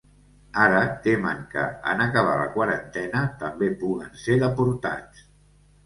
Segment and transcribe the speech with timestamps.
[0.61, 5.27] Ara temen que, en acabar la quarantena, també puguen ser deportats.